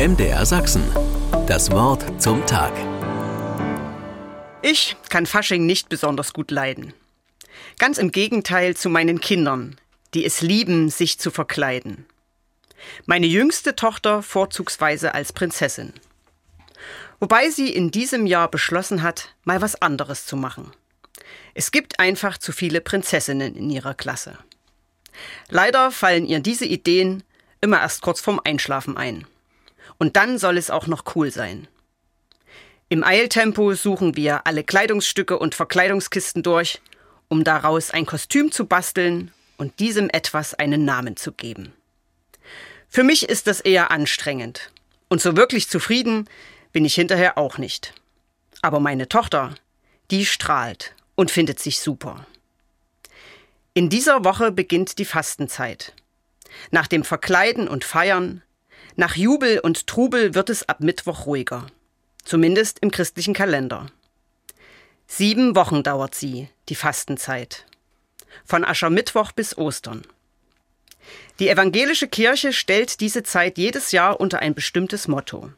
[0.00, 0.82] MDR Sachsen.
[1.46, 2.72] Das Wort zum Tag.
[4.62, 6.94] Ich kann Fasching nicht besonders gut leiden.
[7.78, 9.76] Ganz im Gegenteil zu meinen Kindern,
[10.14, 12.06] die es lieben, sich zu verkleiden.
[13.04, 15.92] Meine jüngste Tochter vorzugsweise als Prinzessin.
[17.18, 20.72] Wobei sie in diesem Jahr beschlossen hat, mal was anderes zu machen.
[21.52, 24.38] Es gibt einfach zu viele Prinzessinnen in ihrer Klasse.
[25.50, 27.22] Leider fallen ihr diese Ideen
[27.60, 29.26] immer erst kurz vorm Einschlafen ein.
[29.98, 31.68] Und dann soll es auch noch cool sein.
[32.88, 36.80] Im Eiltempo suchen wir alle Kleidungsstücke und Verkleidungskisten durch,
[37.28, 41.72] um daraus ein Kostüm zu basteln und diesem etwas einen Namen zu geben.
[42.88, 44.72] Für mich ist das eher anstrengend.
[45.08, 46.28] Und so wirklich zufrieden
[46.72, 47.94] bin ich hinterher auch nicht.
[48.62, 49.54] Aber meine Tochter,
[50.10, 52.26] die strahlt und findet sich super.
[53.74, 55.94] In dieser Woche beginnt die Fastenzeit.
[56.72, 58.42] Nach dem Verkleiden und Feiern,
[59.00, 61.66] nach Jubel und Trubel wird es ab Mittwoch ruhiger.
[62.22, 63.86] Zumindest im christlichen Kalender.
[65.06, 67.64] Sieben Wochen dauert sie, die Fastenzeit.
[68.44, 70.02] Von Aschermittwoch bis Ostern.
[71.38, 75.50] Die evangelische Kirche stellt diese Zeit jedes Jahr unter ein bestimmtes Motto.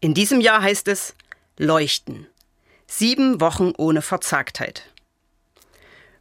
[0.00, 1.14] In diesem Jahr heißt es
[1.56, 2.26] Leuchten.
[2.86, 4.82] Sieben Wochen ohne Verzagtheit.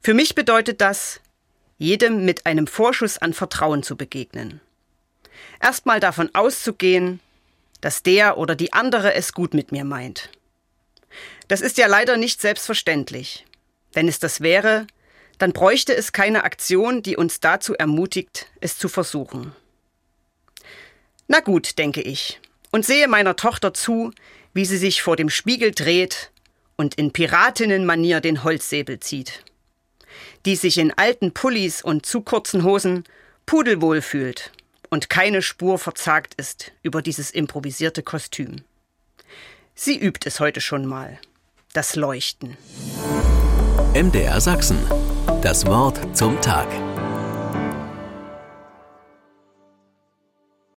[0.01, 1.19] Für mich bedeutet das,
[1.77, 4.61] jedem mit einem Vorschuss an Vertrauen zu begegnen.
[5.61, 7.19] Erstmal davon auszugehen,
[7.81, 10.29] dass der oder die andere es gut mit mir meint.
[11.47, 13.45] Das ist ja leider nicht selbstverständlich.
[13.91, 14.87] Wenn es das wäre,
[15.37, 19.53] dann bräuchte es keine Aktion, die uns dazu ermutigt, es zu versuchen.
[21.27, 22.39] Na gut, denke ich,
[22.71, 24.11] und sehe meiner Tochter zu,
[24.53, 26.31] wie sie sich vor dem Spiegel dreht
[26.75, 29.43] und in Piratinnenmanier den Holzsäbel zieht
[30.45, 33.03] die sich in alten Pullis und zu kurzen Hosen
[33.45, 34.51] pudelwohl fühlt
[34.93, 38.57] und keine Spur verzagt ist über dieses improvisierte Kostüm.
[39.73, 41.17] Sie übt es heute schon mal.
[41.73, 42.57] Das Leuchten.
[43.95, 44.77] MDR Sachsen.
[45.41, 46.67] Das Wort zum Tag.